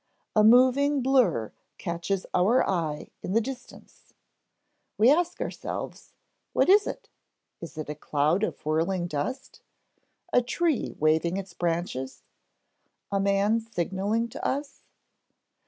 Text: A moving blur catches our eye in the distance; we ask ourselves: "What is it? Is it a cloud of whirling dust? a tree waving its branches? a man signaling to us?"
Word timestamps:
A 0.35 0.43
moving 0.43 1.03
blur 1.03 1.53
catches 1.77 2.25
our 2.33 2.67
eye 2.67 3.11
in 3.21 3.33
the 3.33 3.39
distance; 3.39 4.15
we 4.97 5.11
ask 5.11 5.39
ourselves: 5.39 6.13
"What 6.53 6.69
is 6.69 6.87
it? 6.87 7.07
Is 7.59 7.77
it 7.77 7.87
a 7.87 7.93
cloud 7.93 8.41
of 8.43 8.59
whirling 8.65 9.05
dust? 9.05 9.61
a 10.33 10.41
tree 10.41 10.95
waving 10.97 11.37
its 11.37 11.53
branches? 11.53 12.23
a 13.11 13.19
man 13.19 13.59
signaling 13.59 14.27
to 14.29 14.43
us?" 14.43 14.81